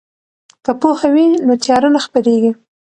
که 0.63 0.71
پوهه 0.79 1.07
وي 1.13 1.25
نو 1.45 1.53
تیاره 1.63 1.89
نه 1.95 1.99
خپریږي. 2.05 2.51